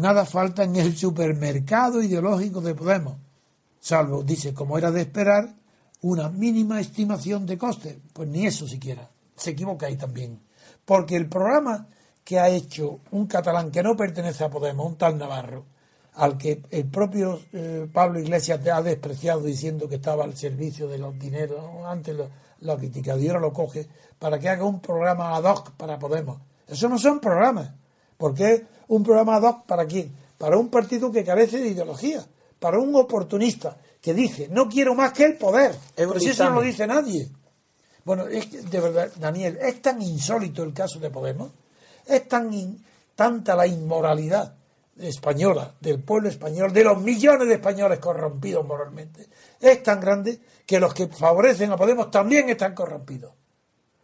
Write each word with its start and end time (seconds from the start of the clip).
nada 0.00 0.24
falta 0.24 0.64
en 0.64 0.76
el 0.76 0.96
supermercado 0.96 2.02
ideológico 2.02 2.60
de 2.60 2.74
Podemos, 2.74 3.16
salvo, 3.78 4.22
dice, 4.22 4.52
como 4.54 4.78
era 4.78 4.90
de 4.90 5.02
esperar, 5.02 5.54
una 6.02 6.28
mínima 6.28 6.80
estimación 6.80 7.46
de 7.46 7.58
costes. 7.58 7.96
Pues 8.12 8.28
ni 8.28 8.46
eso 8.46 8.66
siquiera. 8.66 9.08
Se 9.36 9.50
equivoca 9.50 9.86
ahí 9.86 9.96
también. 9.96 10.40
Porque 10.84 11.16
el 11.16 11.28
programa 11.28 11.86
que 12.24 12.38
ha 12.38 12.48
hecho 12.48 13.00
un 13.10 13.26
catalán 13.26 13.70
que 13.70 13.82
no 13.82 13.96
pertenece 13.96 14.44
a 14.44 14.50
Podemos, 14.50 14.86
un 14.86 14.96
tal 14.96 15.18
Navarro, 15.18 15.64
al 16.14 16.36
que 16.36 16.62
el 16.70 16.86
propio 16.86 17.40
eh, 17.52 17.88
Pablo 17.92 18.20
Iglesias 18.20 18.66
ha 18.66 18.82
despreciado 18.82 19.42
diciendo 19.42 19.88
que 19.88 19.96
estaba 19.96 20.24
al 20.24 20.36
servicio 20.36 20.88
de 20.88 20.98
los 20.98 21.18
dineros, 21.18 21.60
antes 21.86 22.16
lo, 22.16 22.28
lo 22.60 22.72
ha 22.72 22.78
criticado 22.78 23.20
y 23.20 23.28
ahora 23.28 23.40
lo 23.40 23.52
coge 23.52 23.86
para 24.18 24.38
que 24.38 24.48
haga 24.48 24.64
un 24.64 24.80
programa 24.80 25.36
ad 25.36 25.44
hoc 25.44 25.72
para 25.72 25.98
Podemos. 25.98 26.40
Eso 26.66 26.88
no 26.88 26.98
son 26.98 27.20
programas. 27.20 27.70
porque 28.16 28.66
un 28.90 29.02
programa 29.02 29.36
ad 29.36 29.42
hoc 29.42 29.66
para 29.66 29.86
quién? 29.86 30.12
Para 30.36 30.56
un 30.56 30.68
partido 30.68 31.12
que 31.12 31.24
carece 31.24 31.58
de 31.58 31.68
ideología, 31.68 32.24
para 32.58 32.78
un 32.78 32.94
oportunista 32.96 33.76
que 34.00 34.14
dice, 34.14 34.48
no 34.50 34.68
quiero 34.68 34.94
más 34.94 35.12
que 35.12 35.24
el 35.24 35.36
poder. 35.36 35.74
Pero 35.94 36.18
si 36.18 36.30
eso 36.30 36.44
no 36.44 36.56
lo 36.56 36.62
dice 36.62 36.86
nadie. 36.86 37.28
Bueno, 38.04 38.26
es 38.26 38.46
que, 38.46 38.62
de 38.62 38.80
verdad, 38.80 39.10
Daniel, 39.16 39.58
es 39.60 39.80
tan 39.80 40.00
insólito 40.02 40.62
el 40.62 40.72
caso 40.72 40.98
de 40.98 41.10
Podemos, 41.10 41.52
es 42.06 42.28
tan 42.28 42.50
tanta 43.14 43.54
la 43.54 43.66
inmoralidad 43.66 44.54
española, 44.98 45.74
del 45.80 46.02
pueblo 46.02 46.28
español, 46.28 46.72
de 46.72 46.84
los 46.84 47.00
millones 47.00 47.46
de 47.46 47.54
españoles 47.54 47.98
corrompidos 47.98 48.66
moralmente, 48.66 49.28
es 49.60 49.82
tan 49.82 50.00
grande 50.00 50.40
que 50.66 50.80
los 50.80 50.94
que 50.94 51.06
favorecen 51.06 51.70
a 51.70 51.76
Podemos 51.76 52.10
también 52.10 52.48
están 52.48 52.74
corrompidos. 52.74 53.32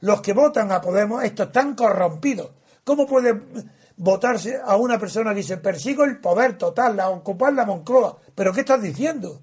Los 0.00 0.22
que 0.22 0.32
votan 0.32 0.72
a 0.72 0.80
Podemos, 0.80 1.22
estos 1.22 1.48
están 1.48 1.74
corrompidos. 1.74 2.50
¿Cómo 2.84 3.06
puede 3.06 3.38
votarse 4.00 4.58
a 4.64 4.76
una 4.76 4.98
persona 4.98 5.30
que 5.30 5.36
dice 5.36 5.58
persigo 5.58 6.04
el 6.04 6.20
poder 6.20 6.56
total, 6.56 6.96
la 6.96 7.10
ocupar 7.10 7.52
la 7.52 7.66
Moncloa? 7.66 8.18
¿Pero 8.34 8.52
qué 8.52 8.60
estás 8.60 8.82
diciendo? 8.82 9.42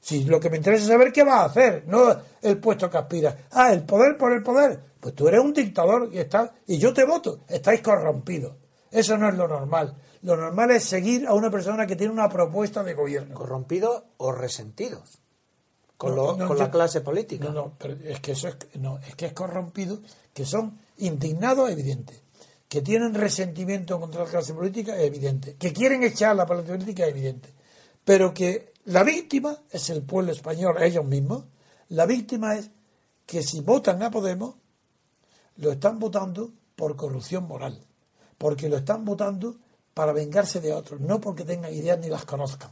Si 0.00 0.24
lo 0.24 0.40
que 0.40 0.48
me 0.48 0.56
interesa 0.56 0.84
es 0.84 0.88
saber 0.88 1.12
qué 1.12 1.24
va 1.24 1.40
a 1.40 1.46
hacer, 1.46 1.84
no 1.86 2.16
el 2.40 2.58
puesto 2.58 2.88
que 2.88 2.98
aspira. 2.98 3.36
Ah, 3.50 3.72
el 3.72 3.84
poder 3.84 4.16
por 4.16 4.32
el 4.32 4.42
poder. 4.42 4.80
Pues 5.00 5.14
tú 5.14 5.28
eres 5.28 5.40
un 5.40 5.52
dictador 5.52 6.08
y, 6.12 6.18
está, 6.18 6.54
y 6.66 6.78
yo 6.78 6.94
te 6.94 7.04
voto. 7.04 7.40
Estáis 7.48 7.82
corrompidos. 7.82 8.54
Eso 8.90 9.18
no 9.18 9.28
es 9.28 9.34
lo 9.34 9.46
normal. 9.46 9.96
Lo 10.22 10.36
normal 10.36 10.70
es 10.70 10.84
seguir 10.84 11.26
a 11.26 11.34
una 11.34 11.50
persona 11.50 11.86
que 11.86 11.96
tiene 11.96 12.12
una 12.12 12.28
propuesta 12.28 12.82
de 12.82 12.94
gobierno. 12.94 13.34
¿Corrompidos 13.34 14.04
o 14.18 14.32
resentidos? 14.32 15.18
Con, 15.96 16.16
la 16.56 16.70
clase 16.70 17.02
política. 17.02 17.46
No, 17.46 17.52
no, 17.52 17.72
pero 17.76 17.94
es 18.04 18.20
que 18.20 18.32
eso 18.32 18.48
es, 18.48 18.56
no, 18.78 18.98
es 19.06 19.14
que 19.16 19.26
es 19.26 19.32
corrompido, 19.34 20.00
que 20.32 20.46
son 20.46 20.78
indignados, 20.96 21.68
evidente. 21.70 22.22
Que 22.70 22.82
tienen 22.82 23.14
resentimiento 23.14 23.98
contra 23.98 24.22
la 24.22 24.30
clase 24.30 24.54
política, 24.54 24.96
es 24.96 25.02
evidente. 25.02 25.56
Que 25.56 25.72
quieren 25.72 26.04
echar 26.04 26.36
la 26.36 26.46
política, 26.46 27.02
es 27.02 27.10
evidente. 27.10 27.52
Pero 28.04 28.32
que 28.32 28.72
la 28.84 29.02
víctima 29.02 29.58
es 29.72 29.90
el 29.90 30.02
pueblo 30.02 30.30
español, 30.30 30.80
ellos 30.80 31.04
mismos. 31.04 31.46
La 31.88 32.06
víctima 32.06 32.54
es 32.54 32.70
que 33.26 33.42
si 33.42 33.60
votan 33.60 34.00
a 34.04 34.10
Podemos, 34.12 34.54
lo 35.56 35.72
están 35.72 35.98
votando 35.98 36.52
por 36.76 36.94
corrupción 36.94 37.48
moral. 37.48 37.76
Porque 38.38 38.68
lo 38.68 38.76
están 38.76 39.04
votando 39.04 39.56
para 39.92 40.12
vengarse 40.12 40.60
de 40.60 40.72
otros, 40.72 41.00
no 41.00 41.20
porque 41.20 41.44
tengan 41.44 41.74
ideas 41.74 41.98
ni 41.98 42.08
las 42.08 42.24
conozcan. 42.24 42.70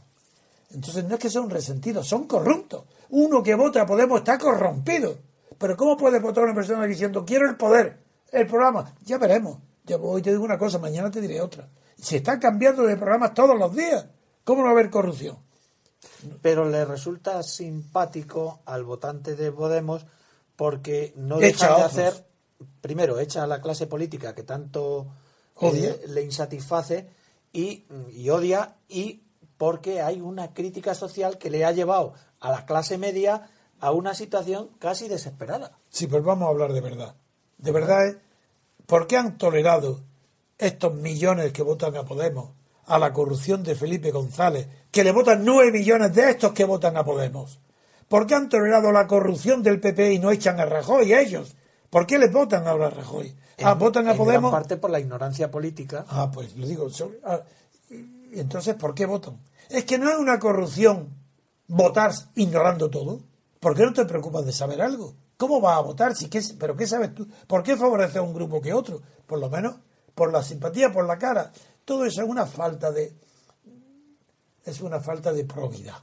Entonces 0.71 1.03
no 1.03 1.15
es 1.15 1.19
que 1.19 1.29
son 1.29 1.49
resentidos, 1.49 2.07
son 2.07 2.25
corruptos. 2.25 2.85
Uno 3.09 3.43
que 3.43 3.53
vota 3.53 3.81
a 3.81 3.85
Podemos 3.85 4.19
está 4.19 4.37
corrompido. 4.37 5.17
Pero 5.57 5.75
¿cómo 5.75 5.97
puede 5.97 6.19
votar 6.19 6.45
una 6.45 6.55
persona 6.55 6.85
diciendo 6.85 7.25
quiero 7.25 7.49
el 7.49 7.57
poder, 7.57 7.99
el 8.31 8.47
programa? 8.47 8.95
Ya 9.03 9.17
veremos. 9.17 9.57
Ya 9.89 9.97
hoy 9.97 10.21
te 10.21 10.29
digo 10.29 10.43
una 10.43 10.59
cosa, 10.59 10.77
mañana 10.77 11.09
te 11.09 11.19
diré 11.19 11.41
otra. 11.41 11.67
Se 11.97 12.17
está 12.17 12.39
cambiando 12.39 12.83
de 12.83 12.95
programas 12.95 13.33
todos 13.33 13.57
los 13.57 13.75
días. 13.75 14.05
¿Cómo 14.43 14.59
no 14.59 14.65
va 14.65 14.69
a 14.69 14.73
haber 14.73 14.91
corrupción? 14.91 15.39
Pero 16.43 16.69
le 16.69 16.85
resulta 16.85 17.41
simpático 17.41 18.61
al 18.67 18.83
votante 18.83 19.35
de 19.35 19.51
Podemos 19.51 20.05
porque 20.55 21.11
no 21.15 21.39
deja 21.39 21.75
de 21.75 21.81
hacer, 21.81 22.27
primero, 22.81 23.19
echa 23.19 23.43
a 23.43 23.47
la 23.47 23.61
clase 23.61 23.87
política 23.87 24.35
que 24.35 24.43
tanto 24.43 25.07
eh, 25.59 26.03
le 26.07 26.21
insatisface 26.21 27.09
y, 27.51 27.87
y 28.11 28.29
odia 28.29 28.75
y 28.87 29.23
porque 29.57 30.03
hay 30.03 30.21
una 30.21 30.53
crítica 30.53 30.93
social 30.93 31.39
que 31.39 31.49
le 31.49 31.65
ha 31.65 31.71
llevado 31.71 32.13
a 32.39 32.51
la 32.51 32.67
clase 32.67 32.99
media 32.99 33.49
a 33.79 33.91
una 33.91 34.13
situación 34.13 34.69
casi 34.77 35.07
desesperada. 35.07 35.79
Sí, 35.89 36.05
pues 36.05 36.23
vamos 36.23 36.45
a 36.45 36.51
hablar 36.51 36.73
de 36.73 36.81
verdad. 36.81 37.15
De 37.57 37.71
verdad 37.71 38.07
es, 38.07 38.17
¿por 38.89 39.05
qué 39.05 39.17
han 39.17 39.37
tolerado 39.37 40.01
estos 40.57 40.93
millones 40.95 41.53
que 41.53 41.61
votan 41.61 41.95
a 41.95 42.03
Podemos 42.03 42.49
a 42.87 42.97
la 42.97 43.13
corrupción 43.13 43.61
de 43.61 43.75
Felipe 43.75 44.09
González, 44.09 44.67
que 44.91 45.03
le 45.03 45.11
votan 45.11 45.45
nueve 45.45 45.71
millones 45.71 46.13
de 46.15 46.31
estos 46.31 46.53
que 46.53 46.65
votan 46.65 46.97
a 46.97 47.05
Podemos? 47.05 47.59
¿Por 48.07 48.25
qué 48.25 48.33
han 48.33 48.49
tolerado 48.49 48.91
la 48.91 49.05
corrupción 49.05 49.61
del 49.61 49.79
PP 49.79 50.13
y 50.13 50.19
no 50.19 50.31
echan 50.31 50.59
a 50.59 50.65
Rajoy 50.65 51.13
a 51.13 51.21
ellos? 51.21 51.55
¿Por 51.91 52.07
qué 52.07 52.17
les 52.17 52.33
votan 52.33 52.67
ahora 52.67 52.87
a 52.87 52.89
Rajoy? 52.89 53.35
Ah, 53.61 53.75
votan 53.75 54.09
a 54.09 54.15
Podemos. 54.15 54.51
parte 54.51 54.77
por 54.77 54.89
la 54.89 54.99
ignorancia 54.99 55.51
política. 55.51 56.05
Ah, 56.09 56.31
pues 56.33 56.55
lo 56.57 56.65
digo. 56.65 56.87
Ah, 57.23 57.41
y 57.91 58.39
entonces, 58.39 58.73
¿por 58.73 58.95
qué 58.95 59.05
votan? 59.05 59.39
Es 59.69 59.85
que 59.85 59.99
no 59.99 60.09
es 60.09 60.17
una 60.17 60.39
corrupción 60.39 61.09
votar 61.67 62.11
ignorando 62.33 62.89
todo. 62.89 63.21
¿Por 63.59 63.75
qué 63.75 63.83
no 63.83 63.93
te 63.93 64.05
preocupas 64.05 64.45
de 64.45 64.51
saber 64.51 64.81
algo? 64.81 65.13
¿Cómo 65.39 65.61
vas 65.61 65.77
a 65.77 65.81
votar? 65.81 66.17
Si 66.17 66.27
qué, 66.27 66.41
¿Pero 66.59 66.75
qué 66.75 66.85
sabes 66.85 67.15
tú? 67.15 67.25
¿Por 67.47 67.63
qué 67.63 67.77
favoreces 67.77 68.17
a 68.17 68.21
un 68.21 68.33
grupo 68.33 68.59
que 68.59 68.73
otro? 68.73 69.01
Por 69.25 69.39
lo 69.39 69.49
menos 69.49 69.77
por 70.13 70.33
la 70.33 70.43
simpatía, 70.43 70.91
por 70.91 71.05
la 71.05 71.17
cara. 71.17 71.53
Todo 71.85 72.03
eso 72.03 72.21
es 72.21 72.27
una 72.27 72.45
falta 72.45 72.91
de. 72.91 73.15
Es 74.65 74.81
una 74.81 74.99
falta 74.99 75.31
de 75.31 75.45
probidad. 75.45 75.95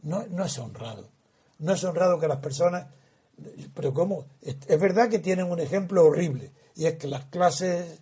No, 0.00 0.24
no 0.30 0.46
es 0.46 0.58
honrado. 0.58 1.10
No 1.58 1.74
es 1.74 1.84
honrado 1.84 2.18
que 2.18 2.26
las 2.26 2.38
personas. 2.38 2.86
Pero 3.74 3.92
¿cómo? 3.92 4.24
Es 4.40 4.80
verdad 4.80 5.10
que 5.10 5.18
tienen 5.18 5.50
un 5.50 5.60
ejemplo 5.60 6.06
horrible. 6.06 6.50
Y 6.74 6.86
es 6.86 6.94
que 6.94 7.06
las 7.06 7.26
clases 7.26 8.00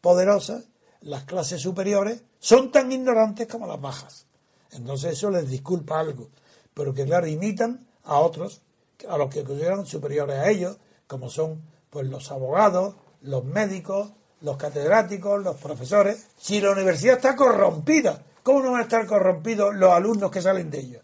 poderosas, 0.00 0.64
las 1.00 1.26
clases 1.26 1.62
superiores, 1.62 2.24
son 2.40 2.72
tan 2.72 2.90
ignorantes 2.90 3.46
como 3.46 3.68
las 3.68 3.80
bajas. 3.80 4.26
Entonces 4.72 5.12
eso 5.12 5.30
les 5.30 5.48
disculpa 5.48 6.00
algo. 6.00 6.28
Pero 6.74 6.92
que 6.92 7.04
claro, 7.04 7.28
imitan 7.28 7.86
a 8.02 8.18
otros, 8.18 8.62
a 9.08 9.18
los 9.18 9.32
que 9.32 9.44
consideran 9.44 9.86
superiores 9.86 10.36
a 10.36 10.48
ellos, 10.48 10.78
como 11.06 11.28
son 11.28 11.60
pues 11.90 12.06
los 12.06 12.30
abogados, 12.30 12.94
los 13.22 13.44
médicos, 13.44 14.12
los 14.40 14.56
catedráticos, 14.56 15.42
los 15.42 15.56
profesores. 15.56 16.28
Si 16.36 16.60
la 16.60 16.70
universidad 16.70 17.16
está 17.16 17.36
corrompida, 17.36 18.22
¿cómo 18.42 18.62
no 18.62 18.72
van 18.72 18.80
a 18.80 18.84
estar 18.84 19.06
corrompidos 19.06 19.74
los 19.74 19.92
alumnos 19.92 20.30
que 20.30 20.42
salen 20.42 20.70
de 20.70 20.80
ella? 20.80 21.00